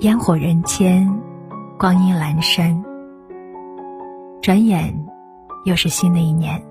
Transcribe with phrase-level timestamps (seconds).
[0.00, 1.10] 烟火人间，
[1.78, 2.84] 光阴阑珊。
[4.42, 4.94] 转眼，
[5.64, 6.62] 又是新的一年。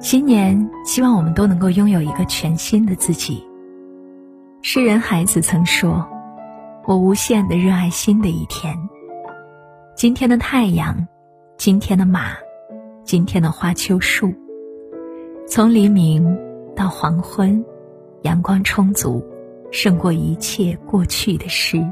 [0.00, 3.48] 新年，希望我们都能够拥有一个全新的自己。
[4.62, 6.04] 诗人海子曾说
[6.86, 8.76] ：“我无限的热爱新的一天。
[9.94, 11.06] 今天的太阳，
[11.56, 12.32] 今天的马，
[13.04, 14.34] 今天的花秋树。
[15.46, 16.36] 从黎明
[16.74, 17.64] 到黄昏，
[18.22, 19.24] 阳光充足。”
[19.74, 21.84] 胜过一切过去的事。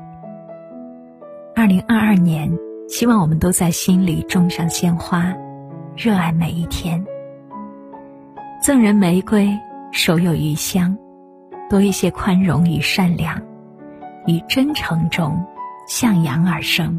[1.53, 2.49] 二零二二年，
[2.89, 5.35] 希望我们都在心里种上鲜花，
[5.97, 7.05] 热爱每一天。
[8.63, 9.51] 赠人玫瑰，
[9.91, 10.97] 手有余香，
[11.69, 13.37] 多一些宽容与善良，
[14.29, 15.45] 于真诚中
[15.89, 16.97] 向阳而生，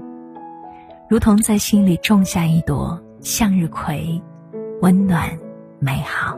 [1.07, 4.21] 如同在心里种下一朵向日葵，
[4.81, 5.29] 温暖
[5.79, 6.37] 美好。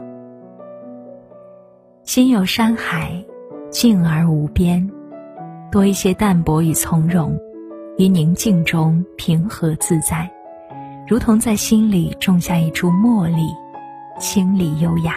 [2.04, 3.24] 心有山海。
[3.70, 4.90] 静而无边，
[5.70, 7.38] 多一些淡泊与从容，
[7.98, 10.30] 于宁静中平和自在，
[11.06, 13.48] 如同在心里种下一株茉莉，
[14.18, 15.16] 清丽优雅。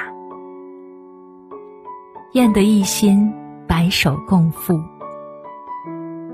[2.33, 3.31] 愿得一心，
[3.67, 4.79] 白首共赴。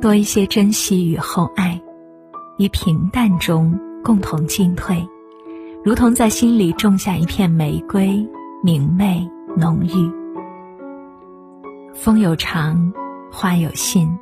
[0.01, 1.79] 多一些珍惜与厚爱，
[2.57, 5.07] 于平淡中共同进退，
[5.83, 8.25] 如同在心里种下一片玫瑰，
[8.63, 10.24] 明媚浓郁。
[11.95, 12.93] 风有长，
[13.31, 14.19] 花有信，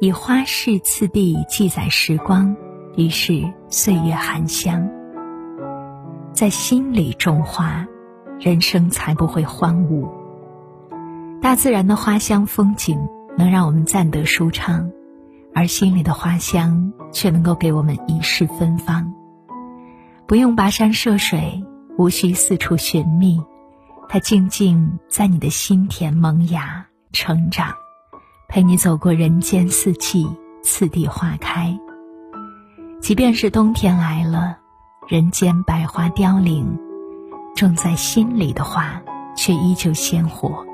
[0.00, 2.54] 以花事次第记载时光，
[2.94, 4.86] 于是岁月含香。
[6.32, 7.86] 在心里种花，
[8.38, 10.08] 人生才不会荒芜。
[11.40, 13.00] 大自然的花香风景
[13.36, 14.90] 能让我们暂得舒畅，
[15.54, 19.12] 而心里的花香却能够给我们一世芬芳。
[20.26, 21.64] 不用跋山涉水，
[21.96, 23.42] 无需四处寻觅，
[24.06, 26.86] 它静静在你的心田萌芽。
[27.12, 27.74] 成长，
[28.48, 30.28] 陪你走过人间四季，
[30.62, 31.76] 次第花开。
[33.00, 34.56] 即便是冬天来了，
[35.08, 36.78] 人间百花凋零，
[37.56, 39.02] 种在心里的花
[39.36, 40.64] 却依旧鲜活，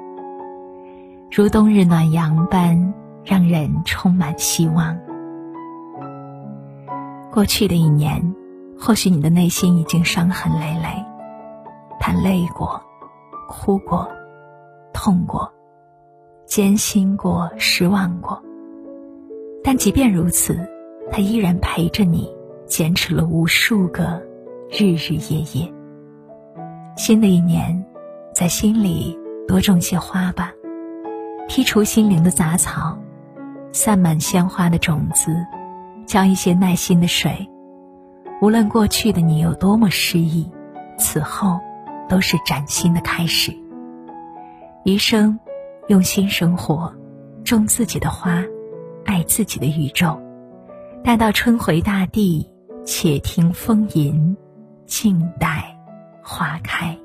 [1.30, 2.92] 如冬日暖阳般，
[3.24, 4.94] 让人充满希望。
[7.32, 8.34] 过去的一年，
[8.78, 11.02] 或许你的内心已经伤痕累累，
[11.98, 12.78] 他累过，
[13.48, 14.06] 哭过，
[14.92, 15.50] 痛过。
[16.46, 18.40] 艰辛过，失望过，
[19.64, 20.56] 但即便如此，
[21.10, 22.32] 他依然陪着你，
[22.66, 24.22] 坚持了无数个
[24.70, 25.70] 日日夜夜。
[26.96, 27.84] 新的一年，
[28.32, 29.18] 在心里
[29.48, 30.52] 多种些花吧，
[31.48, 32.96] 剔除心灵的杂草，
[33.72, 35.34] 散满鲜花的种子，
[36.06, 37.46] 浇一些耐心的水。
[38.40, 40.48] 无论过去的你有多么失意，
[40.96, 41.58] 此后
[42.08, 43.52] 都是崭新的开始。
[44.84, 45.36] 余生。
[45.88, 46.92] 用心生活，
[47.44, 48.42] 种自己的花，
[49.04, 50.20] 爱自己的宇宙。
[51.04, 52.50] 待到春回大地，
[52.84, 54.36] 且听风吟，
[54.84, 55.78] 静待
[56.24, 56.98] 花开。